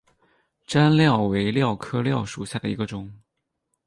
[0.65, 3.13] 粘蓼为蓼科蓼属下的一个种。